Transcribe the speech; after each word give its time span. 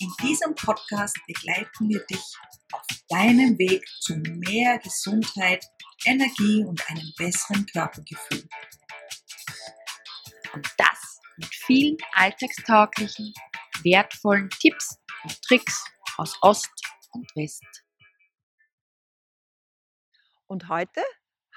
In 0.00 0.12
diesem 0.22 0.54
Podcast 0.56 1.16
begleiten 1.26 1.88
wir 1.88 2.04
dich 2.06 2.22
auf 2.72 2.82
deinem 3.08 3.56
Weg 3.58 3.86
zu 4.00 4.16
mehr 4.16 4.78
Gesundheit, 4.78 5.64
Energie 6.04 6.64
und 6.64 6.84
einem 6.90 7.12
besseren 7.16 7.64
Körpergefühl. 7.66 8.48
Und 10.52 10.68
das 10.76 11.20
mit 11.36 11.54
vielen 11.54 11.96
alltagstauglichen, 12.12 13.32
wertvollen 13.84 14.50
Tipps 14.50 14.98
und 15.22 15.40
Tricks 15.42 15.84
aus 16.16 16.36
Ost 16.42 16.72
und 17.12 17.30
West. 17.36 17.84
Und 20.46 20.68
heute 20.68 21.02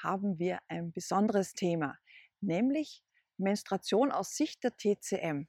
haben 0.02 0.38
wir 0.38 0.60
ein 0.68 0.92
besonderes 0.92 1.54
Thema, 1.54 1.98
nämlich 2.40 3.04
Menstruation 3.38 4.12
aus 4.12 4.36
Sicht 4.36 4.64
der 4.64 4.78
TCM. 4.78 5.48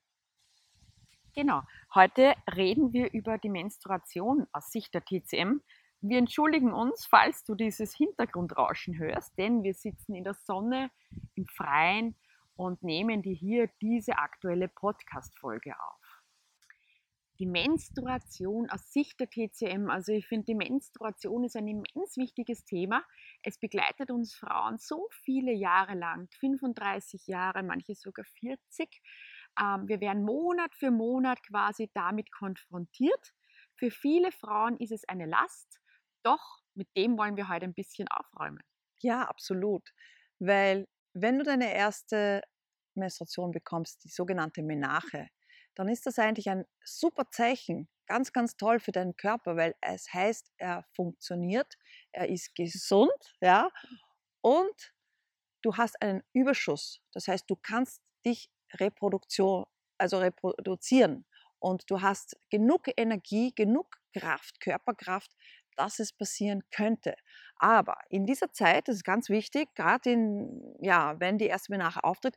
Genau. 1.39 1.63
Heute 1.95 2.35
reden 2.57 2.93
wir 2.93 3.13
über 3.13 3.39
die 3.39 3.49
Menstruation 3.49 4.49
aus 4.53 4.73
Sicht 4.73 4.93
der 4.93 5.05
TCM. 5.05 5.61
Wir 6.01 6.19
entschuldigen 6.19 6.73
uns, 6.73 7.07
falls 7.07 7.45
du 7.45 7.55
dieses 7.55 7.95
Hintergrundrauschen 7.95 8.99
hörst, 8.99 9.39
denn 9.39 9.63
wir 9.63 9.73
sitzen 9.73 10.17
in 10.17 10.25
der 10.25 10.35
Sonne 10.35 10.91
im 11.37 11.47
Freien 11.47 12.17
und 12.57 12.83
nehmen 12.83 13.23
dir 13.23 13.37
hier 13.37 13.71
diese 13.81 14.19
aktuelle 14.19 14.67
Podcast-Folge 14.67 15.77
auf. 15.79 16.23
Die 17.39 17.47
Menstruation 17.47 18.69
aus 18.69 18.93
Sicht 18.93 19.21
der 19.21 19.31
TCM, 19.31 19.91
also 19.91 20.11
ich 20.11 20.27
finde, 20.27 20.47
die 20.47 20.57
Menstruation 20.57 21.45
ist 21.45 21.55
ein 21.55 21.69
immens 21.69 22.17
wichtiges 22.17 22.65
Thema. 22.65 23.05
Es 23.45 23.61
begleitet 23.61 24.11
uns 24.11 24.35
Frauen 24.35 24.79
so 24.79 25.07
viele 25.23 25.53
Jahre 25.53 25.95
lang, 25.95 26.29
35 26.41 27.29
Jahre, 27.29 27.63
manche 27.63 27.95
sogar 27.95 28.25
40. 28.41 28.89
Ähm, 29.61 29.89
wir 29.89 30.01
werden 30.01 30.25
Monat 30.25 30.75
für 30.75 30.91
Monat 30.91 31.43
quasi 31.43 31.91
damit 31.95 32.31
konfrontiert. 32.33 33.33
Für 33.77 33.91
viele 33.91 34.33
Frauen 34.33 34.77
ist 34.79 34.93
es 34.93 35.09
eine 35.09 35.27
Last, 35.27 35.79
doch 36.23 36.61
mit 36.75 36.89
dem 36.97 37.17
wollen 37.19 37.37
wir 37.37 37.49
heute 37.49 37.65
ein 37.65 37.75
bisschen 37.75 38.09
aufräumen. 38.09 38.63
Ja, 39.01 39.23
absolut. 39.23 39.89
Weil 40.39 40.87
wenn 41.13 41.39
du 41.39 41.45
deine 41.45 41.73
erste 41.75 42.43
Menstruation 42.95 43.51
bekommst, 43.51 44.05
die 44.05 44.09
sogenannte 44.09 44.63
Menache, 44.63 45.29
dann 45.75 45.89
ist 45.89 46.07
das 46.07 46.19
eigentlich 46.19 46.51
ein 46.51 46.65
super 46.85 47.31
Zeichen, 47.31 47.89
ganz, 48.07 48.33
ganz 48.33 48.57
toll 48.57 48.81
für 48.81 48.91
deinen 48.91 49.17
Körper, 49.17 49.57
weil 49.57 49.75
es 49.81 50.13
heißt, 50.13 50.51
er 50.57 50.85
funktioniert, 50.97 51.75
er 52.13 52.29
ist 52.29 52.55
gesund, 52.55 53.37
ja, 53.41 53.71
und 54.41 54.93
du 55.63 55.77
hast 55.77 56.01
einen 56.03 56.23
Überschuss. 56.33 57.01
Das 57.13 57.29
heißt, 57.29 57.49
du 57.49 57.57
kannst 57.57 58.03
dich 58.25 58.51
Reproduktion, 58.75 59.65
also 59.99 60.19
reproduzieren 60.19 61.27
und 61.59 61.91
du 61.91 62.03
hast 62.03 62.37
genug 62.51 62.89
Energie, 62.97 63.53
genug 63.55 63.97
Kraft, 64.17 64.61
Körperkraft, 64.61 65.33
dass 65.77 65.99
es 65.99 66.13
passieren 66.13 66.63
könnte. 66.71 67.15
Aber 67.57 67.99
in 68.09 68.27
dieser 68.27 68.53
Zeit, 68.53 68.89
das 68.89 68.97
ist 68.97 69.05
ganz 69.05 69.29
wichtig, 69.29 69.75
gerade 69.75 70.11
in, 70.13 70.75
ja, 70.81 71.19
wenn 71.21 71.39
die 71.39 71.47
erste 71.47 71.73
Menache 71.73 72.03
auftritt, 72.05 72.37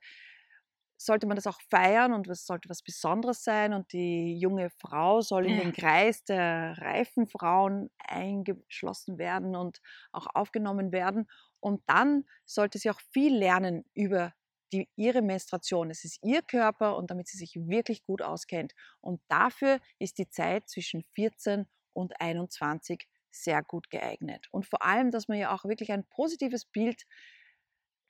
sollte 0.98 1.26
man 1.26 1.36
das 1.36 1.48
auch 1.48 1.60
feiern 1.70 2.14
und 2.14 2.28
es 2.28 2.46
sollte 2.46 2.70
was 2.70 2.84
Besonderes 2.84 3.44
sein 3.44 3.74
und 3.74 3.92
die 3.92 4.38
junge 4.38 4.70
Frau 4.70 5.22
soll 5.22 5.48
in 5.48 5.58
den 5.58 5.74
Kreis 5.74 6.24
der 6.24 6.78
reifen 6.78 7.28
Frauen 7.28 7.90
eingeschlossen 7.98 9.18
werden 9.18 9.56
und 9.56 9.82
auch 10.12 10.28
aufgenommen 10.36 10.92
werden. 10.92 11.28
Und 11.60 11.82
dann 11.88 12.26
sollte 12.46 12.78
sie 12.78 12.92
auch 12.92 13.02
viel 13.02 13.36
lernen 13.36 13.84
über 13.96 14.34
die, 14.72 14.90
ihre 14.96 15.22
Menstruation. 15.22 15.90
Es 15.90 16.04
ist 16.04 16.20
ihr 16.24 16.42
Körper 16.42 16.98
und 16.98 17.12
damit 17.12 17.28
sie 17.28 17.38
sich 17.38 17.56
wirklich 17.56 18.04
gut 18.04 18.22
auskennt. 18.22 18.74
Und 19.02 19.22
dafür 19.28 19.80
ist 20.00 20.18
die 20.18 20.30
Zeit 20.30 20.70
zwischen 20.70 21.04
14 21.16 21.68
und 21.94 22.20
21 22.20 23.08
sehr 23.32 23.64
gut 23.64 23.90
geeignet. 23.90 24.48
Und 24.52 24.66
vor 24.66 24.82
allem, 24.82 25.12
dass 25.12 25.28
man 25.28 25.38
ja 25.38 25.54
auch 25.54 25.64
wirklich 25.66 25.92
ein 25.92 26.06
positives 26.08 26.66
Bild 26.66 27.04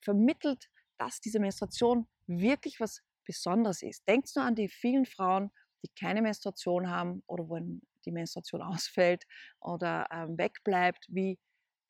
vermittelt, 0.01 0.69
dass 0.97 1.21
diese 1.21 1.39
Menstruation 1.39 2.07
wirklich 2.27 2.79
was 2.79 3.01
Besonderes 3.25 3.81
ist. 3.81 4.07
Denkt 4.07 4.29
nur 4.35 4.45
an 4.45 4.55
die 4.55 4.67
vielen 4.67 5.05
Frauen, 5.05 5.51
die 5.83 5.89
keine 5.99 6.21
Menstruation 6.21 6.89
haben 6.89 7.23
oder 7.27 7.47
wo 7.49 7.59
die 8.05 8.11
Menstruation 8.11 8.61
ausfällt 8.61 9.25
oder 9.59 10.07
ähm, 10.11 10.37
wegbleibt, 10.37 11.05
wie 11.09 11.39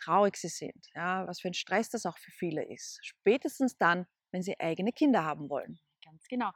traurig 0.01 0.35
sie 0.35 0.49
sind, 0.49 0.89
ja, 0.95 1.27
was 1.27 1.41
für 1.41 1.49
ein 1.49 1.53
Stress 1.53 1.89
das 1.89 2.05
auch 2.05 2.17
für 2.17 2.31
viele 2.31 2.65
ist. 2.67 2.99
Spätestens 3.03 3.77
dann, 3.77 4.07
wenn 4.31 4.41
sie 4.41 4.59
eigene 4.59 4.91
Kinder 4.91 5.23
haben 5.23 5.49
wollen. 5.49 5.79
Ganz 6.03 6.27
genau. 6.27 6.51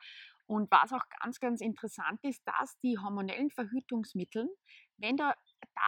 Und 0.47 0.69
was 0.69 0.94
auch 0.94 1.03
ganz, 1.22 1.40
ganz 1.40 1.62
interessant 1.62 2.19
ist, 2.24 2.41
dass 2.46 2.78
die 2.84 3.00
hormonellen 3.00 3.50
Verhütungsmittel, 3.50 4.47
wenn 4.97 5.18
du 5.18 5.34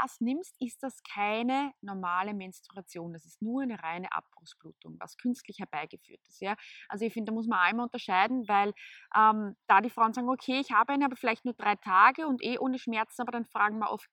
das 0.02 0.20
nimmst, 0.20 0.56
ist 0.60 0.82
das 0.82 1.02
keine 1.04 1.72
normale 1.82 2.34
Menstruation. 2.34 3.14
Das 3.14 3.26
ist 3.26 3.42
nur 3.42 3.62
eine 3.62 3.82
reine 3.82 4.12
Abbruchsblutung, 4.12 4.98
was 5.00 5.16
künstlich 5.18 5.60
herbeigeführt 5.60 6.20
ist. 6.28 6.42
Ja? 6.42 6.56
Also 6.90 7.06
ich 7.06 7.14
finde, 7.14 7.32
da 7.32 7.36
muss 7.36 7.48
man 7.48 7.60
einmal 7.60 7.86
unterscheiden, 7.86 8.48
weil 8.48 8.74
ähm, 9.16 9.56
da 9.68 9.80
die 9.82 9.90
Frauen 9.90 10.14
sagen, 10.14 10.30
okay, 10.30 10.60
ich 10.60 10.72
habe 10.72 10.94
eine, 10.94 11.06
aber 11.06 11.16
vielleicht 11.16 11.46
nur 11.46 11.54
drei 11.54 11.76
Tage 11.76 12.28
und 12.28 12.44
eh 12.44 12.58
ohne 12.58 12.80
Schmerzen, 12.80 13.22
aber 13.22 13.32
dann 13.32 13.46
fragen 13.46 13.78
wir 13.78 13.92
oft, 13.92 14.10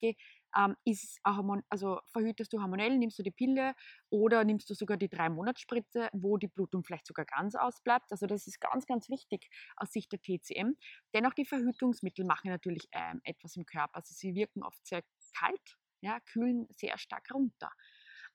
ähm, 0.56 0.76
ist 0.84 1.20
also 1.25 2.00
verhütest 2.12 2.53
du 2.53 2.60
hormonell, 2.60 2.97
nimmst 2.98 3.19
du 3.19 3.22
die 3.22 3.31
Pille 3.31 3.75
oder 4.10 4.44
nimmst 4.44 4.69
du 4.70 4.75
sogar 4.75 4.97
die 4.97 5.09
drei 5.09 5.28
Monatsspritze, 5.28 6.09
wo 6.12 6.37
die 6.37 6.48
Blutung 6.48 6.84
vielleicht 6.84 7.06
sogar 7.06 7.25
ganz 7.25 7.54
ausbleibt. 7.54 8.10
Also 8.10 8.26
das 8.26 8.47
ist 8.47 8.60
ganz, 8.60 8.87
ganz 8.87 9.09
wichtig 9.09 9.48
aus 9.76 9.92
Sicht 9.92 10.12
der 10.12 10.20
TCM. 10.20 10.76
Dennoch 11.15 11.34
die 11.34 11.44
Verhütungsmittel 11.44 12.25
machen 12.25 12.50
natürlich 12.50 12.88
ähm, 12.92 13.20
etwas 13.25 13.56
im 13.56 13.66
Körper. 13.66 13.97
Also 13.97 14.15
sie 14.15 14.34
wirken 14.34 14.62
oft 14.62 14.87
sehr 14.87 15.03
kalt, 15.37 15.76
ja, 16.00 16.20
kühlen 16.20 16.66
sehr 16.71 16.98
stark 16.98 17.28
runter. 17.32 17.71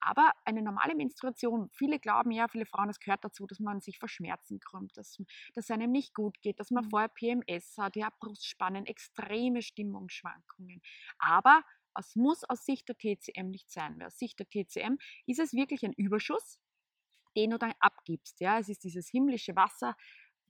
Aber 0.01 0.31
eine 0.45 0.61
normale 0.61 0.95
Menstruation, 0.95 1.69
viele 1.73 1.99
glauben 1.99 2.31
ja, 2.31 2.47
viele 2.47 2.65
Frauen, 2.65 2.89
es 2.89 2.99
gehört 2.99 3.23
dazu, 3.23 3.45
dass 3.45 3.59
man 3.59 3.81
sich 3.81 3.99
vor 3.99 4.07
Schmerzen 4.07 4.59
krümmt, 4.59 4.95
dass, 4.95 5.17
dass 5.53 5.65
es 5.65 5.71
einem 5.71 5.91
nicht 5.91 6.13
gut 6.13 6.41
geht, 6.41 6.59
dass 6.59 6.71
man 6.71 6.85
mhm. 6.85 6.89
vorher 6.89 7.09
PMS 7.09 7.77
hat, 7.77 7.95
ja, 7.95 8.09
Brustspannen, 8.19 8.85
extreme 8.85 9.61
Stimmungsschwankungen. 9.61 10.81
Aber 11.17 11.63
es 11.99 12.15
muss 12.15 12.43
aus 12.43 12.65
Sicht 12.65 12.87
der 12.89 12.97
TCM 12.97 13.49
nicht 13.49 13.71
sein. 13.71 13.99
Weil 13.99 14.07
aus 14.07 14.17
Sicht 14.17 14.39
der 14.39 14.49
TCM 14.49 14.97
ist 15.25 15.39
es 15.39 15.53
wirklich 15.53 15.83
ein 15.83 15.93
Überschuss, 15.93 16.59
den 17.35 17.51
du 17.51 17.57
dann 17.57 17.73
abgibst. 17.79 18.39
Ja? 18.39 18.59
Es 18.59 18.69
ist 18.69 18.83
dieses 18.83 19.09
himmlische 19.09 19.55
Wasser, 19.55 19.95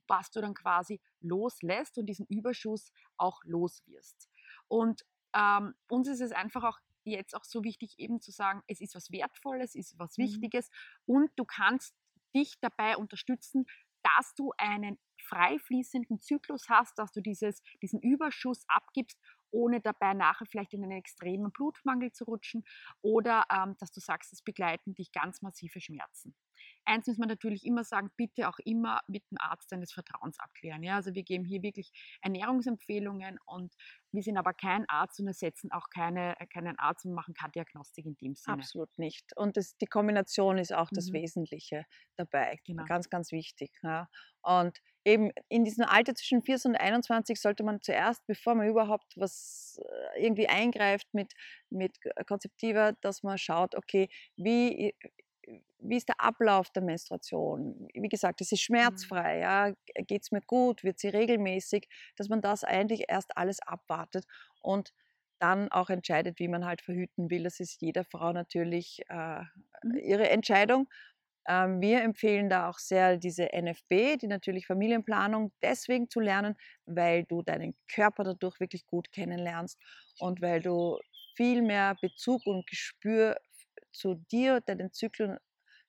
was 0.06 0.30
du 0.30 0.40
dann 0.40 0.54
quasi 0.54 1.00
loslässt 1.20 1.98
und 1.98 2.06
diesen 2.06 2.26
Überschuss 2.26 2.92
auch 3.16 3.40
loswirst. 3.44 4.28
Und 4.68 5.04
ähm, 5.34 5.74
uns 5.88 6.08
ist 6.08 6.20
es 6.20 6.32
einfach 6.32 6.64
auch 6.64 6.78
jetzt 7.04 7.34
auch 7.34 7.44
so 7.44 7.64
wichtig, 7.64 7.98
eben 7.98 8.20
zu 8.20 8.30
sagen, 8.30 8.62
es 8.66 8.80
ist 8.80 8.94
was 8.94 9.10
Wertvolles, 9.10 9.74
es 9.74 9.92
ist 9.92 9.98
was 9.98 10.18
mhm. 10.18 10.24
Wichtiges 10.24 10.68
mhm. 11.06 11.14
und 11.14 11.30
du 11.36 11.44
kannst 11.44 11.94
dich 12.34 12.58
dabei 12.60 12.96
unterstützen, 12.96 13.66
dass 14.16 14.34
du 14.34 14.52
einen 14.58 14.98
frei 15.22 15.58
fließenden 15.58 16.20
Zyklus 16.20 16.68
hast, 16.68 16.98
dass 16.98 17.12
du 17.12 17.20
dieses, 17.20 17.62
diesen 17.82 18.00
Überschuss 18.00 18.64
abgibst 18.68 19.18
ohne 19.52 19.80
dabei 19.80 20.14
nachher 20.14 20.46
vielleicht 20.46 20.74
in 20.74 20.84
einen 20.84 20.98
extremen 20.98 21.50
Blutmangel 21.50 22.12
zu 22.12 22.24
rutschen 22.24 22.64
oder 23.02 23.44
ähm, 23.52 23.76
dass 23.78 23.90
du 23.90 24.00
sagst, 24.00 24.32
es 24.32 24.42
begleiten 24.42 24.94
dich 24.94 25.12
ganz 25.12 25.42
massive 25.42 25.80
Schmerzen. 25.80 26.34
Eins 26.90 27.06
muss 27.06 27.18
man 27.18 27.28
natürlich 27.28 27.64
immer 27.64 27.84
sagen, 27.84 28.10
bitte 28.16 28.48
auch 28.48 28.58
immer 28.64 29.00
mit 29.06 29.22
dem 29.30 29.38
Arzt 29.38 29.70
deines 29.72 29.92
Vertrauens 29.92 30.38
abklären. 30.38 30.82
Ja? 30.82 30.96
Also 30.96 31.14
wir 31.14 31.22
geben 31.22 31.44
hier 31.44 31.62
wirklich 31.62 31.92
Ernährungsempfehlungen 32.22 33.38
und 33.46 33.74
wir 34.12 34.22
sind 34.22 34.36
aber 34.36 34.52
kein 34.52 34.88
Arzt 34.88 35.20
und 35.20 35.28
ersetzen 35.28 35.70
auch 35.70 35.88
keine, 35.90 36.34
keinen 36.52 36.78
Arzt 36.78 37.04
und 37.04 37.12
machen 37.12 37.34
keine 37.34 37.52
Diagnostik 37.52 38.06
in 38.06 38.16
dem 38.16 38.34
Sinne. 38.34 38.58
Absolut 38.58 38.90
nicht. 38.98 39.36
Und 39.36 39.56
das, 39.56 39.76
die 39.76 39.86
Kombination 39.86 40.58
ist 40.58 40.74
auch 40.74 40.90
das 40.92 41.08
mhm. 41.08 41.14
Wesentliche 41.14 41.84
dabei. 42.16 42.58
Genau. 42.66 42.84
Ganz, 42.86 43.08
ganz 43.08 43.30
wichtig. 43.30 43.70
Ja? 43.82 44.08
Und 44.42 44.78
eben 45.04 45.30
in 45.48 45.64
diesem 45.64 45.84
Alter 45.84 46.14
zwischen 46.14 46.42
14 46.42 46.72
und 46.72 46.76
21 46.76 47.40
sollte 47.40 47.62
man 47.62 47.80
zuerst, 47.80 48.26
bevor 48.26 48.54
man 48.54 48.68
überhaupt 48.68 49.12
was 49.16 49.80
äh, 49.80 50.24
irgendwie 50.24 50.48
eingreift 50.48 51.06
mit, 51.12 51.32
mit 51.70 51.96
Konzeptiva, 52.26 52.92
dass 53.00 53.22
man 53.22 53.38
schaut, 53.38 53.74
okay, 53.74 54.08
wie, 54.36 54.94
wie 55.78 55.96
ist 55.96 56.08
der 56.08 56.20
Ablauf 56.20 56.70
der 56.70 56.82
Menstruation? 56.82 57.88
Wie 57.94 58.08
gesagt, 58.08 58.40
es 58.40 58.52
ist 58.52 58.60
mhm. 58.74 58.74
schmerzfrei, 58.74 59.38
ja? 59.40 59.72
geht 60.06 60.22
es 60.22 60.30
mir 60.32 60.42
gut, 60.42 60.84
wird 60.84 60.98
sie 60.98 61.08
regelmäßig, 61.08 61.88
dass 62.16 62.28
man 62.28 62.40
das 62.42 62.64
eigentlich 62.64 63.04
erst 63.08 63.36
alles 63.36 63.60
abwartet 63.60 64.26
und 64.62 64.92
dann 65.38 65.70
auch 65.72 65.88
entscheidet, 65.90 66.38
wie 66.38 66.48
man 66.48 66.66
halt 66.66 66.82
verhüten 66.82 67.30
will. 67.30 67.44
Das 67.44 67.60
ist 67.60 67.80
jeder 67.80 68.04
Frau 68.04 68.32
natürlich 68.32 69.00
äh, 69.08 69.42
Mhm. 69.84 70.00
ihre 70.02 70.28
Entscheidung. 70.30 70.88
Ähm, 71.48 71.80
wir 71.80 72.02
empfehlen 72.02 72.48
da 72.50 72.68
auch 72.68 72.78
sehr 72.78 73.16
diese 73.16 73.52
NFB, 73.52 74.18
die 74.18 74.26
natürlich 74.26 74.66
Familienplanung, 74.66 75.52
deswegen 75.62 76.10
zu 76.10 76.20
lernen, 76.20 76.56
weil 76.86 77.24
du 77.24 77.42
deinen 77.42 77.74
Körper 77.92 78.24
dadurch 78.24 78.60
wirklich 78.60 78.86
gut 78.86 79.10
kennenlernst 79.12 79.78
und 80.18 80.42
weil 80.42 80.60
du 80.62 80.98
viel 81.36 81.62
mehr 81.62 81.96
Bezug 82.00 82.46
und 82.46 82.66
Gespür 82.68 83.36
zu 83.92 84.14
dir, 84.30 84.60
deinen 84.60 84.92
Zyklus, 84.92 85.38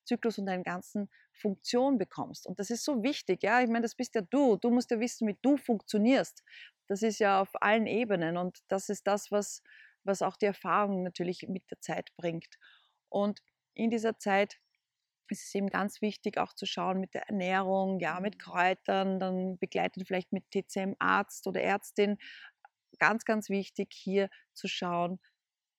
Zyklus 0.06 0.38
und 0.38 0.45
deinen 0.48 0.63
ganzen 0.63 1.09
Funktion 1.33 1.98
bekommst. 1.98 2.48
Und 2.48 2.59
das 2.59 2.69
ist 2.69 2.83
so 2.83 3.03
wichtig, 3.03 3.44
ja. 3.44 3.62
Ich 3.62 3.68
meine, 3.69 3.81
das 3.83 3.95
bist 3.95 4.15
ja 4.15 4.21
du. 4.21 4.57
Du 4.57 4.69
musst 4.69 4.92
ja 4.92 5.00
wissen, 5.00 5.27
wie 5.27 5.38
du 5.42 5.57
funktionierst. 5.57 6.44
Das 6.88 7.01
ist 7.03 7.19
ja 7.19 7.42
auf 7.42 7.50
allen 7.62 7.88
Ebenen 7.88 8.38
und 8.38 8.59
das 8.68 8.89
ist 8.89 9.07
das, 9.07 9.31
was, 9.31 9.62
was 10.03 10.21
auch 10.21 10.36
die 10.38 10.45
Erfahrung 10.45 11.03
natürlich 11.03 11.45
mit 11.48 11.69
der 11.71 11.80
Zeit 11.80 12.12
bringt. 12.18 12.56
Und 13.09 13.42
in 13.74 13.89
dieser 13.89 14.18
Zeit 14.18 14.59
ist 15.30 15.45
es 15.48 15.56
eben 15.56 15.69
ganz 15.69 16.01
wichtig, 16.01 16.38
auch 16.38 16.53
zu 16.53 16.65
schauen 16.65 17.00
mit 17.00 17.13
der 17.13 17.24
Ernährung, 17.30 18.00
ja, 18.00 18.19
mit 18.19 18.39
Kräutern, 18.39 19.19
dann 19.19 19.57
begleitet 19.57 20.06
vielleicht 20.07 20.33
mit 20.33 20.50
TCM-Arzt 20.51 21.48
oder 21.48 21.62
Ärztin. 21.62 22.18
Ganz, 23.00 23.25
ganz 23.25 23.50
wichtig 23.50 23.94
hier 23.94 24.30
zu 24.53 24.68
schauen, 24.68 25.19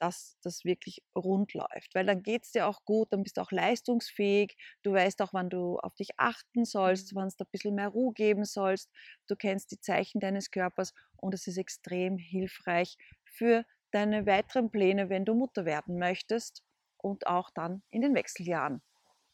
dass 0.02 0.36
das 0.42 0.64
wirklich 0.64 1.04
rund 1.16 1.54
läuft. 1.54 1.94
Weil 1.94 2.06
dann 2.06 2.22
geht 2.22 2.44
es 2.44 2.52
dir 2.52 2.66
auch 2.66 2.84
gut, 2.84 3.12
dann 3.12 3.22
bist 3.22 3.36
du 3.36 3.40
auch 3.42 3.52
leistungsfähig, 3.52 4.56
du 4.82 4.92
weißt 4.92 5.22
auch, 5.22 5.32
wann 5.32 5.50
du 5.50 5.78
auf 5.78 5.94
dich 5.94 6.10
achten 6.18 6.64
sollst, 6.64 7.14
wann 7.14 7.28
es 7.28 7.36
da 7.36 7.44
ein 7.44 7.50
bisschen 7.52 7.74
mehr 7.76 7.88
Ruhe 7.88 8.12
geben 8.12 8.44
sollst, 8.44 8.90
du 9.28 9.36
kennst 9.36 9.70
die 9.70 9.80
Zeichen 9.80 10.20
deines 10.20 10.50
Körpers 10.50 10.92
und 11.16 11.34
es 11.34 11.46
ist 11.46 11.58
extrem 11.58 12.18
hilfreich 12.18 12.96
für 13.24 13.64
deine 13.90 14.26
weiteren 14.26 14.70
Pläne, 14.70 15.08
wenn 15.08 15.24
du 15.24 15.34
Mutter 15.34 15.64
werden 15.64 15.98
möchtest 15.98 16.62
und 16.98 17.26
auch 17.26 17.50
dann 17.50 17.82
in 17.90 18.00
den 18.02 18.14
Wechseljahren. 18.14 18.82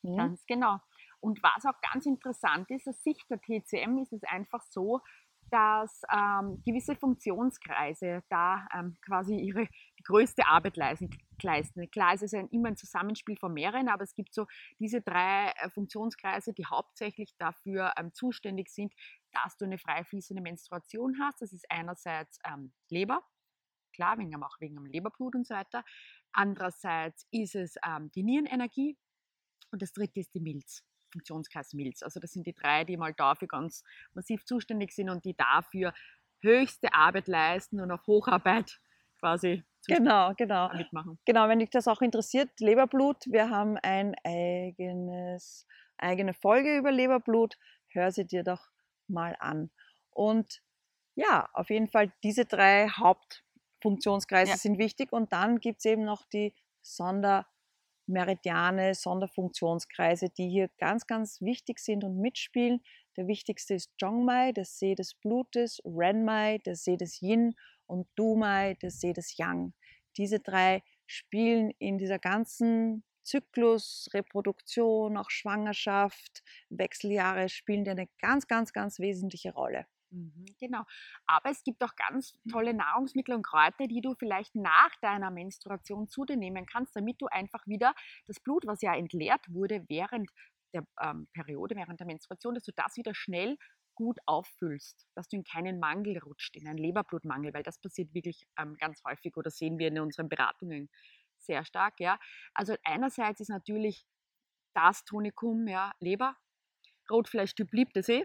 Mhm. 0.03 0.32
Ganz 0.32 0.44
genau. 0.47 0.79
Und 1.21 1.43
was 1.43 1.64
auch 1.64 1.81
ganz 1.93 2.06
interessant 2.06 2.71
ist, 2.71 2.88
aus 2.88 3.03
Sicht 3.03 3.29
der 3.31 3.41
TCM 3.41 3.99
ist 3.99 4.12
es 4.12 4.23
einfach 4.25 4.62
so, 4.62 5.00
dass 5.50 6.03
ähm, 6.12 6.62
gewisse 6.65 6.95
Funktionskreise 6.95 8.23
da 8.29 8.67
ähm, 8.75 8.97
quasi 9.05 9.37
ihre 9.37 9.67
die 9.99 10.03
größte 10.05 10.47
Arbeit 10.47 10.77
leisten. 10.77 11.11
Klar, 11.39 12.15
es 12.15 12.23
ist 12.23 12.35
ein, 12.35 12.49
immer 12.49 12.69
ein 12.69 12.77
Zusammenspiel 12.77 13.37
von 13.37 13.53
mehreren, 13.53 13.89
aber 13.89 14.05
es 14.05 14.15
gibt 14.15 14.35
so 14.35 14.47
diese 14.79 15.00
drei 15.00 15.53
äh, 15.56 15.71
Funktionskreise, 15.71 16.53
die 16.53 16.67
hauptsächlich 16.67 17.35
dafür 17.39 17.93
ähm, 17.97 18.12
zuständig 18.12 18.69
sind, 18.71 18.93
dass 19.33 19.56
du 19.56 19.65
eine 19.65 19.79
frei 19.79 20.05
fließende 20.05 20.43
Menstruation 20.43 21.19
hast. 21.21 21.41
Das 21.43 21.53
ist 21.53 21.67
einerseits 21.71 22.39
ähm, 22.47 22.73
Leber, 22.91 23.23
klar, 23.95 24.19
wegen, 24.19 24.35
auch 24.43 24.61
wegen 24.61 24.77
dem 24.77 24.87
Leberblut 24.87 25.35
und 25.35 25.47
so 25.47 25.55
weiter. 25.55 25.85
Andererseits 26.33 27.27
ist 27.31 27.55
es 27.55 27.77
ähm, 27.87 28.11
die 28.12 28.23
Nierenenergie 28.23 28.97
und 29.71 29.83
das 29.83 29.93
dritte 29.93 30.21
ist 30.21 30.35
die 30.35 30.41
Milz. 30.41 30.85
Funktionskreis 31.13 31.73
Milz. 31.73 32.03
Also 32.03 32.21
das 32.21 32.33
sind 32.33 32.47
die 32.47 32.55
drei, 32.55 32.85
die 32.85 32.97
mal 32.97 33.15
dafür 33.15 33.49
ganz 33.49 33.83
massiv 34.15 34.45
zuständig 34.45 34.93
sind 34.93 35.11
und 35.11 35.25
die 35.25 35.37
dafür 35.37 35.95
höchste 36.41 36.93
Arbeit 36.95 37.29
leisten 37.29 37.81
und 37.81 37.91
auf 37.91 38.07
Hocharbeit 38.07 38.81
quasi 39.19 39.65
Genau, 39.87 40.35
genau. 40.35 40.71
mitmachen. 40.75 41.19
Genau, 41.25 41.49
wenn 41.49 41.61
dich 41.61 41.71
das 41.71 41.89
auch 41.89 42.03
interessiert, 42.03 42.61
Leberblut, 42.61 43.25
wir 43.27 43.49
haben 43.51 43.79
ein 43.79 44.15
eigenes, 44.25 45.67
eigene 45.97 46.35
Folge 46.35 46.77
über 46.77 46.93
Leberblut, 46.93 47.57
hör 47.89 48.13
sie 48.13 48.27
dir 48.27 48.45
doch 48.45 48.69
mal 49.09 49.35
an. 49.41 49.71
Und 50.11 50.61
ja, 51.15 51.49
auf 51.55 51.71
jeden 51.71 51.89
Fall 51.89 52.13
diese 52.23 52.45
drei 52.45 52.89
Hauptfunktionskreise 52.89 54.53
Ja. 54.53 54.57
sind 54.57 54.79
wichtig 54.79 55.13
und 55.13 55.33
dann 55.33 55.59
gibt 55.61 55.79
es 55.79 55.85
eben 55.87 56.05
noch 56.05 56.27
die 56.27 56.55
Sondermeridiane, 58.09 58.95
Sonderfunktionskreise, 58.95 60.31
die 60.31 60.49
hier 60.49 60.71
ganz, 60.79 61.07
ganz 61.07 61.41
wichtig 61.43 61.79
sind 61.79 62.05
und 62.05 62.19
mitspielen. 62.19 62.81
Der 63.17 63.27
wichtigste 63.27 63.75
ist 63.75 63.93
Zhongmai, 63.99 64.53
der 64.53 64.65
See 64.65 64.95
des 64.95 65.15
Blutes, 65.15 65.81
Renmai, 65.85 66.59
der 66.65 66.75
See 66.75 66.97
des 66.97 67.21
Yin 67.21 67.55
und 67.87 68.09
Dumai, 68.17 68.75
der 68.81 68.91
See 68.91 69.13
des 69.13 69.37
Yang. 69.37 69.75
Diese 70.17 70.41
drei 70.41 70.83
spielen 71.07 71.71
in 71.79 71.99
dieser 71.99 72.19
ganzen 72.19 73.05
Zyklus, 73.25 74.09
Reproduktion, 74.15 75.19
auch 75.19 75.31
Schwangerschaft, 75.31 76.43
Wechseljahre 76.71 77.51
spielen 77.51 77.87
eine 77.87 78.09
ganz, 78.21 78.47
ganz, 78.47 78.73
ganz 78.73 78.99
wesentliche 79.01 79.53
Rolle. 79.53 79.87
Mhm, 80.11 80.47
Genau. 80.59 80.85
Aber 81.27 81.51
es 81.51 81.63
gibt 81.63 81.83
auch 81.85 81.95
ganz 81.97 82.39
tolle 82.51 82.73
Nahrungsmittel 82.75 83.35
und 83.35 83.43
Kräuter, 83.43 83.87
die 83.87 84.01
du 84.01 84.15
vielleicht 84.15 84.55
nach 84.55 84.95
deiner 85.03 85.31
Menstruation 85.31 86.09
zu 86.09 86.25
dir 86.25 86.37
nehmen 86.37 86.65
kannst, 86.67 86.97
damit 86.97 87.21
du 87.21 87.27
einfach 87.27 87.67
wieder 87.67 87.95
das 88.27 88.41
Blut, 88.41 88.67
was 88.67 88.81
ja 88.83 88.95
entleert 88.95 89.53
wurde 89.53 89.85
während 89.89 90.31
der 90.73 90.85
ähm, 91.01 91.29
Periode, 91.33 91.77
während 91.77 92.01
der 92.01 92.07
Menstruation, 92.07 92.55
dass 92.55 92.65
du 92.65 92.73
das 92.75 92.97
wieder 92.97 93.15
schnell 93.15 93.59
gut 93.95 94.19
auffüllst, 94.27 95.07
dass 95.15 95.29
du 95.29 95.37
in 95.37 95.45
keinen 95.45 95.79
Mangel 95.79 96.19
rutscht, 96.19 96.57
in 96.57 96.69
einen 96.69 96.79
Leberblutmangel, 96.79 97.53
weil 97.53 97.63
das 97.65 97.79
passiert 97.81 98.15
wirklich 98.15 98.47
ähm, 98.59 98.77
ganz 98.79 99.03
häufig 99.05 99.37
oder 99.37 99.51
sehen 99.51 99.79
wir 99.79 99.89
in 99.89 99.99
unseren 99.99 100.29
Beratungen 100.29 100.89
sehr 101.37 101.65
stark. 101.65 102.01
Ja. 102.01 102.19
Also 102.55 102.77
einerseits 102.85 103.41
ist 103.41 103.49
natürlich 103.49 104.07
das 104.75 105.05
Tonikum, 105.05 105.67
ja, 105.69 105.93
Leber, 106.01 106.37
Rotfleischtyp 107.11 107.69
eh. 107.73 108.23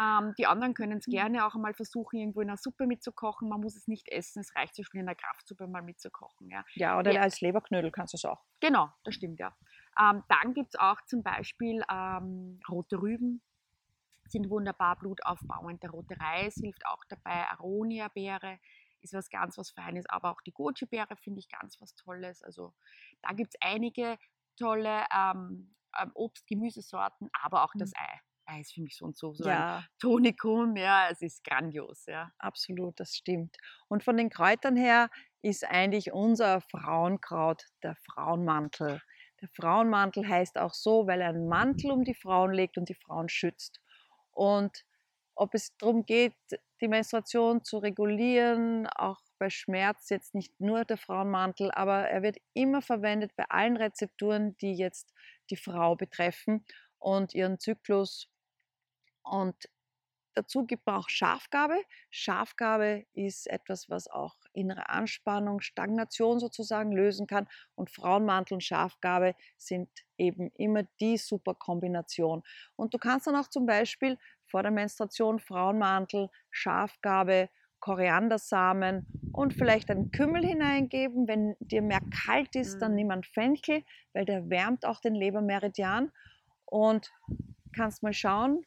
Ähm, 0.00 0.34
die 0.38 0.46
anderen 0.46 0.74
können 0.74 0.98
es 0.98 1.06
gerne 1.06 1.46
auch 1.46 1.54
einmal 1.54 1.74
versuchen, 1.74 2.18
irgendwo 2.18 2.40
in 2.40 2.48
einer 2.48 2.56
Suppe 2.56 2.86
mitzukochen. 2.86 3.48
Man 3.48 3.60
muss 3.60 3.76
es 3.76 3.86
nicht 3.88 4.08
essen, 4.08 4.40
es 4.40 4.54
reicht 4.54 4.74
zum 4.74 4.82
Beispiel 4.82 5.00
in 5.00 5.08
einer 5.08 5.16
Kraftsuppe 5.16 5.66
mal 5.66 5.82
mitzukochen. 5.82 6.48
Ja. 6.50 6.64
Ja, 6.74 6.98
oder 6.98 7.12
Ja. 7.12 7.22
als 7.22 7.40
Leberknödel 7.40 7.90
kannst 7.90 8.14
du 8.14 8.16
es 8.16 8.24
auch. 8.24 8.42
Genau, 8.60 8.90
das 9.04 9.14
stimmt 9.14 9.38
ja. 9.40 9.56
Ähm, 9.98 10.22
dann 10.28 10.54
gibt 10.54 10.74
es 10.74 10.80
auch 10.80 11.00
zum 11.06 11.22
Beispiel 11.22 11.82
ähm, 11.90 12.60
rote 12.68 13.00
Rüben, 13.00 13.42
sind 14.28 14.50
wunderbar 14.50 14.96
blutaufbauend. 14.96 15.82
Der 15.82 15.90
rote 15.90 16.18
Reis 16.20 16.54
hilft 16.56 16.84
auch 16.86 17.04
dabei. 17.08 17.48
Aronia-Beere 17.50 18.58
ist 19.00 19.14
was 19.14 19.28
ganz 19.30 19.56
was 19.56 19.70
Feines, 19.70 20.04
aber 20.08 20.30
auch 20.32 20.40
die 20.42 20.52
Goji-Beere 20.52 21.16
finde 21.16 21.40
ich 21.40 21.48
ganz 21.48 21.80
was 21.80 21.94
Tolles. 21.94 22.42
Also 22.42 22.74
da 23.22 23.32
gibt 23.32 23.54
es 23.54 23.60
einige 23.60 24.18
tolle 24.58 25.04
ähm, 25.14 25.74
ähm, 25.98 26.10
Obst-, 26.14 26.46
Gemüsesorten, 26.46 27.30
aber 27.42 27.64
auch 27.64 27.72
das 27.78 27.92
Ei. 27.94 28.20
Ei 28.46 28.60
ist 28.60 28.74
für 28.74 28.80
mich 28.80 28.96
so 28.96 29.06
und 29.06 29.16
so, 29.16 29.34
so 29.34 29.44
ein 29.44 29.50
Ja, 29.50 29.84
Tonikum, 29.98 30.76
ja, 30.76 31.08
es 31.10 31.20
ist 31.20 31.44
grandios, 31.44 32.06
ja. 32.06 32.30
absolut, 32.38 32.98
das 33.00 33.14
stimmt. 33.14 33.56
Und 33.88 34.04
von 34.04 34.16
den 34.16 34.30
Kräutern 34.30 34.76
her 34.76 35.10
ist 35.42 35.64
eigentlich 35.64 36.12
unser 36.12 36.60
Frauenkraut 36.60 37.64
der 37.82 37.96
Frauenmantel. 37.96 39.00
Der 39.40 39.48
Frauenmantel 39.48 40.26
heißt 40.26 40.58
auch 40.58 40.74
so, 40.74 41.06
weil 41.06 41.20
er 41.20 41.30
einen 41.30 41.48
Mantel 41.48 41.90
um 41.90 42.04
die 42.04 42.14
Frauen 42.14 42.52
legt 42.52 42.78
und 42.78 42.88
die 42.88 42.94
Frauen 42.94 43.28
schützt. 43.28 43.80
Und 44.30 44.84
ob 45.34 45.54
es 45.54 45.76
darum 45.76 46.06
geht, 46.06 46.34
die 46.80 46.88
Menstruation 46.88 47.62
zu 47.64 47.78
regulieren, 47.78 48.86
auch 48.86 49.20
bei 49.38 49.50
Schmerz 49.50 50.08
jetzt 50.08 50.34
nicht 50.34 50.58
nur 50.60 50.84
der 50.84 50.96
Frauenmantel, 50.96 51.70
aber 51.72 52.08
er 52.08 52.22
wird 52.22 52.38
immer 52.54 52.80
verwendet 52.80 53.32
bei 53.36 53.44
allen 53.48 53.76
Rezepturen, 53.76 54.56
die 54.58 54.74
jetzt 54.74 55.12
die 55.50 55.56
Frau 55.56 55.94
betreffen 55.94 56.64
und 56.98 57.34
ihren 57.34 57.58
Zyklus. 57.58 58.28
Und 59.26 59.56
dazu 60.34 60.64
gibt 60.66 60.86
man 60.86 60.96
auch 60.96 61.08
Schafgabe. 61.08 61.76
Schafgabe 62.10 63.06
ist 63.14 63.48
etwas, 63.48 63.90
was 63.90 64.08
auch 64.08 64.36
innere 64.52 64.88
Anspannung, 64.88 65.60
Stagnation 65.60 66.38
sozusagen 66.38 66.92
lösen 66.92 67.26
kann. 67.26 67.48
Und 67.74 67.90
Frauenmantel 67.90 68.54
und 68.54 68.62
Schafgabe 68.64 69.34
sind 69.56 69.88
eben 70.16 70.50
immer 70.56 70.84
die 71.00 71.16
super 71.18 71.54
Kombination. 71.54 72.42
Und 72.76 72.94
du 72.94 72.98
kannst 72.98 73.26
dann 73.26 73.36
auch 73.36 73.48
zum 73.48 73.66
Beispiel 73.66 74.18
vor 74.46 74.62
der 74.62 74.72
Menstruation 74.72 75.40
Frauenmantel, 75.40 76.30
Schafgabe, 76.50 77.50
Koriandersamen 77.80 79.06
und 79.32 79.54
vielleicht 79.54 79.90
einen 79.90 80.10
Kümmel 80.12 80.44
hineingeben. 80.46 81.28
Wenn 81.28 81.56
dir 81.60 81.82
mehr 81.82 82.00
kalt 82.26 82.54
ist, 82.56 82.80
dann 82.80 82.92
Mhm. 82.92 82.96
nimm 82.96 83.10
einen 83.10 83.24
Fenchel, 83.24 83.84
weil 84.12 84.24
der 84.24 84.48
wärmt 84.50 84.86
auch 84.86 85.00
den 85.00 85.14
Lebermeridian. 85.14 86.12
Und 86.64 87.12
kannst 87.74 88.02
mal 88.02 88.12
schauen, 88.14 88.64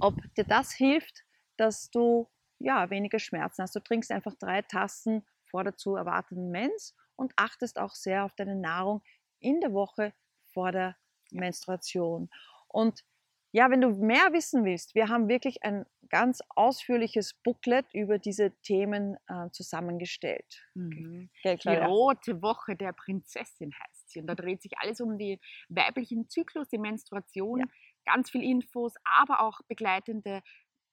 ob 0.00 0.14
dir 0.34 0.44
das 0.44 0.72
hilft, 0.72 1.24
dass 1.56 1.90
du 1.90 2.28
ja 2.58 2.90
weniger 2.90 3.18
Schmerzen 3.18 3.62
hast. 3.62 3.74
Du 3.74 3.80
trinkst 3.80 4.10
einfach 4.10 4.34
drei 4.38 4.62
Tassen 4.62 5.26
vor 5.50 5.64
der 5.64 5.76
zu 5.76 5.96
erwartenden 5.96 6.50
Mens 6.50 6.94
und 7.16 7.32
achtest 7.36 7.78
auch 7.78 7.94
sehr 7.94 8.24
auf 8.24 8.34
deine 8.34 8.56
Nahrung 8.56 9.02
in 9.40 9.60
der 9.60 9.72
Woche 9.72 10.12
vor 10.52 10.72
der 10.72 10.96
Menstruation. 11.30 12.30
Und 12.68 13.04
ja, 13.52 13.70
wenn 13.70 13.82
du 13.82 13.90
mehr 13.90 14.32
wissen 14.32 14.64
willst, 14.64 14.94
wir 14.94 15.08
haben 15.08 15.28
wirklich 15.28 15.62
ein 15.62 15.84
ganz 16.08 16.40
ausführliches 16.48 17.34
Booklet 17.44 17.86
über 17.92 18.18
diese 18.18 18.50
Themen 18.62 19.16
äh, 19.28 19.50
zusammengestellt. 19.50 20.62
Mhm. 20.74 21.30
Die 21.44 21.68
rote 21.68 22.40
Woche 22.40 22.76
der 22.76 22.92
Prinzessin 22.92 23.72
heißt 23.74 23.91
Und 24.20 24.26
da 24.26 24.34
dreht 24.34 24.62
sich 24.62 24.72
alles 24.78 25.00
um 25.00 25.18
den 25.18 25.38
weiblichen 25.68 26.28
Zyklus, 26.28 26.68
die 26.68 26.78
Menstruation, 26.78 27.60
Ja. 27.60 27.66
ganz 28.04 28.30
viel 28.30 28.42
Infos, 28.42 28.94
aber 29.04 29.40
auch 29.40 29.60
begleitende 29.68 30.42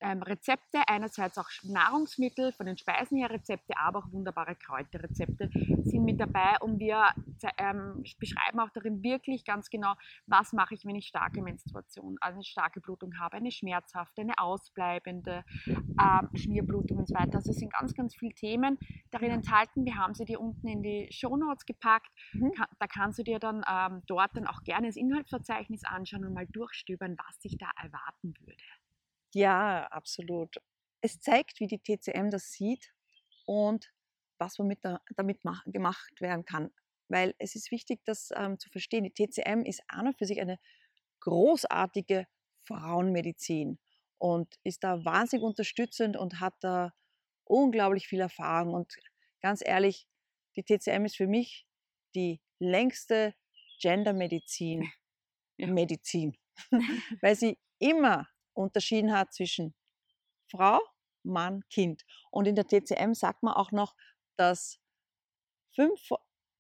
ähm, 0.01 0.21
Rezepte, 0.21 0.81
einerseits 0.87 1.37
auch 1.37 1.49
Nahrungsmittel, 1.63 2.51
von 2.53 2.65
den 2.65 2.77
Speisen 2.77 3.17
her 3.17 3.29
Rezepte, 3.29 3.73
aber 3.77 3.99
auch 3.99 4.11
wunderbare 4.11 4.55
Kräuterrezepte 4.55 5.49
sind 5.83 6.03
mit 6.03 6.19
dabei 6.19 6.57
und 6.61 6.79
wir 6.79 7.09
ähm, 7.57 8.03
beschreiben 8.19 8.59
auch 8.59 8.69
darin 8.69 9.03
wirklich 9.03 9.45
ganz 9.45 9.69
genau, 9.69 9.93
was 10.25 10.53
mache 10.53 10.73
ich, 10.73 10.85
wenn 10.85 10.95
ich 10.95 11.07
starke 11.07 11.41
Menstruation, 11.41 12.17
also 12.21 12.35
eine 12.35 12.43
starke 12.43 12.81
Blutung 12.81 13.17
habe, 13.19 13.37
eine 13.37 13.51
schmerzhafte, 13.51 14.21
eine 14.21 14.37
ausbleibende 14.37 15.43
ähm, 15.65 16.29
Schmierblutung 16.35 16.97
und 16.97 17.07
so 17.07 17.15
weiter. 17.15 17.35
Also 17.35 17.51
es 17.51 17.57
sind 17.57 17.73
ganz, 17.73 17.93
ganz 17.93 18.15
viele 18.15 18.33
Themen 18.33 18.77
darin 19.11 19.31
enthalten. 19.31 19.85
Wir 19.85 19.95
haben 19.95 20.13
sie 20.13 20.25
dir 20.25 20.39
unten 20.39 20.67
in 20.67 20.81
die 20.81 21.07
Show 21.11 21.35
Notes 21.35 21.65
gepackt. 21.65 22.09
Mhm. 22.33 22.51
Da 22.79 22.87
kannst 22.87 23.19
du 23.19 23.23
dir 23.23 23.39
dann 23.39 23.63
ähm, 23.69 24.01
dort 24.07 24.35
dann 24.35 24.47
auch 24.47 24.63
gerne 24.63 24.87
das 24.87 24.95
Inhaltsverzeichnis 24.95 25.83
anschauen 25.83 26.25
und 26.25 26.33
mal 26.33 26.47
durchstöbern, 26.47 27.17
was 27.17 27.39
dich 27.39 27.57
da 27.57 27.69
erwarten 27.81 28.33
würde. 28.39 28.55
Ja, 29.33 29.87
absolut. 29.87 30.55
Es 31.01 31.19
zeigt, 31.19 31.59
wie 31.59 31.67
die 31.67 31.79
TCM 31.79 32.29
das 32.29 32.51
sieht 32.51 32.93
und 33.45 33.91
was 34.37 34.55
damit, 34.55 34.79
da, 34.83 35.01
damit 35.15 35.43
mach, 35.43 35.63
gemacht 35.65 36.21
werden 36.21 36.45
kann. 36.45 36.71
Weil 37.09 37.35
es 37.39 37.55
ist 37.55 37.71
wichtig, 37.71 38.01
das 38.05 38.29
ähm, 38.35 38.59
zu 38.59 38.69
verstehen. 38.69 39.03
Die 39.03 39.13
TCM 39.13 39.63
ist 39.63 39.81
an 39.87 40.07
und 40.07 40.17
für 40.17 40.25
sich 40.25 40.39
eine 40.39 40.59
großartige 41.21 42.25
Frauenmedizin 42.65 43.79
und 44.17 44.55
ist 44.63 44.83
da 44.83 45.03
wahnsinnig 45.03 45.43
unterstützend 45.43 46.17
und 46.17 46.39
hat 46.39 46.53
da 46.61 46.93
unglaublich 47.45 48.07
viel 48.07 48.19
Erfahrung. 48.19 48.73
Und 48.73 48.95
ganz 49.41 49.61
ehrlich, 49.65 50.07
die 50.55 50.63
TCM 50.63 51.05
ist 51.05 51.17
für 51.17 51.27
mich 51.27 51.65
die 52.15 52.41
längste 52.59 53.33
Gendermedizin, 53.81 54.89
ja. 55.57 55.67
Medizin, 55.67 56.37
weil 57.21 57.35
sie 57.35 57.57
immer 57.79 58.27
unterschieden 58.59 59.11
hat 59.11 59.33
zwischen 59.33 59.73
Frau, 60.51 60.79
Mann, 61.23 61.63
Kind. 61.69 62.05
Und 62.31 62.47
in 62.47 62.55
der 62.55 62.67
TCM 62.67 63.13
sagt 63.13 63.43
man 63.43 63.53
auch 63.53 63.71
noch, 63.71 63.95
dass 64.35 64.79
fünf 65.73 66.09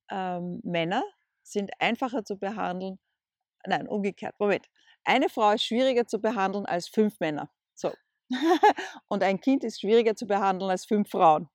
ähm, 0.09 0.61
Männer 0.63 1.03
sind 1.43 1.71
einfacher 1.79 2.23
zu 2.23 2.37
behandeln, 2.37 2.99
nein, 3.65 3.87
umgekehrt, 3.87 4.35
Moment. 4.39 4.67
Eine 5.03 5.29
Frau 5.29 5.51
ist 5.51 5.63
schwieriger 5.63 6.05
zu 6.05 6.19
behandeln 6.19 6.65
als 6.65 6.87
fünf 6.87 7.19
Männer. 7.19 7.49
So. 7.73 7.93
Und 9.07 9.23
ein 9.23 9.39
Kind 9.39 9.63
ist 9.63 9.81
schwieriger 9.81 10.15
zu 10.15 10.27
behandeln 10.27 10.69
als 10.69 10.85
fünf 10.85 11.09
Frauen. 11.09 11.49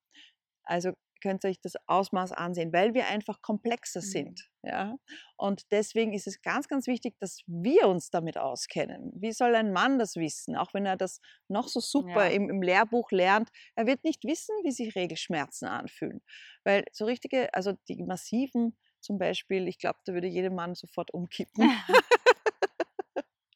Also 0.65 0.93
könnt 1.25 1.43
ihr 1.45 1.51
euch 1.51 1.61
das 1.63 1.75
Ausmaß 1.87 2.33
ansehen, 2.33 2.71
weil 2.75 2.93
wir 2.93 3.07
einfach 3.07 3.41
komplexer 3.41 4.01
mhm. 4.01 4.05
sind. 4.05 4.51
Ja? 4.63 4.95
Und 5.39 5.63
deswegen 5.71 6.13
ist 6.13 6.27
es 6.27 6.43
ganz, 6.43 6.69
ganz 6.69 6.87
wichtig, 6.87 7.17
dass 7.19 7.41
wir 7.47 7.89
uns 7.89 8.11
damit 8.11 8.37
auskennen. 8.37 9.11
Wie 9.17 9.33
soll 9.33 9.55
ein 9.55 9.73
Mann 9.73 9.99
das 9.99 10.17
wissen, 10.17 10.55
auch 10.55 10.75
wenn 10.75 10.85
er 10.85 10.99
das 10.99 11.21
noch 11.49 11.69
so 11.69 11.81
super 11.81 12.27
ja. 12.27 12.33
im, 12.33 12.51
im 12.51 12.61
Lehrbuch 12.61 13.11
lernt? 13.11 13.49
Er 13.75 13.87
wird 13.87 14.05
nicht 14.05 14.23
wissen, 14.25 14.55
wie 14.65 14.71
sich 14.71 14.95
Regelschmerzen 14.95 15.67
anfühlen. 15.67 16.21
Weil 16.63 16.85
so 16.93 17.07
richtige, 17.07 17.53
also 17.55 17.73
die 17.89 18.03
massiven 18.03 18.77
zum 19.01 19.19
Beispiel, 19.19 19.67
ich 19.67 19.79
glaube, 19.79 19.99
da 20.05 20.13
würde 20.13 20.27
jeder 20.27 20.51
Mann 20.51 20.75
sofort 20.75 21.13
umkippen. 21.13 21.71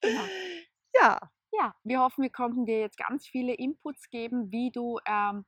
genau. 0.01 0.23
Ja. 1.01 1.21
Ja, 1.53 1.75
wir 1.83 2.01
hoffen, 2.01 2.23
wir 2.23 2.31
konnten 2.31 2.67
dir 2.67 2.79
jetzt 2.79 2.99
ganz 2.99 3.27
viele 3.27 3.55
Inputs 3.55 4.11
geben, 4.11 4.53
wie 4.53 4.71
du 4.71 4.99
ähm, 5.07 5.45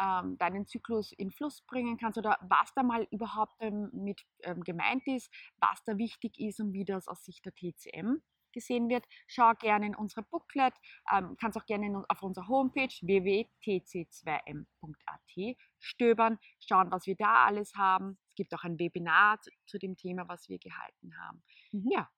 ähm, 0.00 0.38
deinen 0.38 0.66
Zyklus 0.66 1.12
in 1.12 1.30
Fluss 1.30 1.62
bringen 1.62 1.98
kannst 1.98 2.18
oder 2.18 2.38
was 2.42 2.72
da 2.74 2.82
mal 2.82 3.06
überhaupt 3.10 3.54
ähm, 3.60 3.90
mit 3.92 4.22
ähm, 4.42 4.62
gemeint 4.62 5.06
ist, 5.06 5.32
was 5.58 5.82
da 5.84 5.98
wichtig 5.98 6.38
ist 6.38 6.60
und 6.60 6.72
wie 6.72 6.84
das 6.84 7.08
aus 7.08 7.24
Sicht 7.24 7.44
der 7.44 7.54
TCM 7.54 8.22
gesehen 8.54 8.88
wird. 8.88 9.04
Schau 9.26 9.52
gerne 9.54 9.86
in 9.86 9.94
unsere 9.94 10.22
Booklet, 10.22 10.72
ähm, 11.12 11.36
kannst 11.38 11.58
auch 11.58 11.66
gerne 11.66 12.02
auf 12.08 12.22
unserer 12.22 12.48
Homepage 12.48 12.88
www.tc2m.at 13.02 15.56
stöbern, 15.80 16.38
schauen, 16.60 16.90
was 16.90 17.06
wir 17.06 17.16
da 17.16 17.44
alles 17.44 17.74
haben. 17.74 18.16
Es 18.28 18.34
gibt 18.36 18.54
auch 18.54 18.64
ein 18.64 18.78
Webinar 18.78 19.38
zu, 19.42 19.50
zu 19.66 19.78
dem 19.78 19.96
Thema, 19.96 20.26
was 20.28 20.48
wir 20.48 20.58
gehalten 20.58 21.12
haben. 21.18 21.42
Mhm. 21.72 21.90
Ja. 21.90 22.08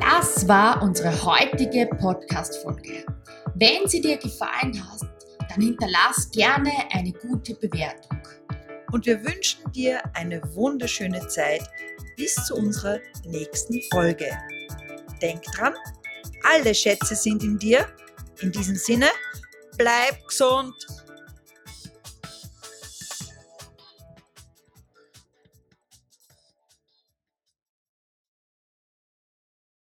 Das 0.00 0.48
war 0.48 0.82
unsere 0.82 1.10
heutige 1.22 1.86
Podcast-Folge. 1.86 3.04
Wenn 3.54 3.86
sie 3.86 4.00
dir 4.00 4.16
gefallen 4.16 4.82
hat, 4.90 5.17
dann 5.48 5.60
hinterlass 5.60 6.30
gerne 6.30 6.70
eine 6.92 7.12
gute 7.12 7.54
Bewertung. 7.54 8.18
Und 8.92 9.06
wir 9.06 9.22
wünschen 9.24 9.70
dir 9.72 10.00
eine 10.14 10.42
wunderschöne 10.54 11.26
Zeit 11.28 11.62
bis 12.16 12.34
zu 12.34 12.56
unserer 12.56 12.98
nächsten 13.26 13.80
Folge. 13.92 14.30
Denk 15.20 15.42
dran, 15.42 15.74
alle 16.42 16.74
Schätze 16.74 17.14
sind 17.14 17.42
in 17.42 17.58
dir. 17.58 17.86
In 18.40 18.52
diesem 18.52 18.76
Sinne, 18.76 19.08
bleib 19.76 20.26
gesund 20.26 20.74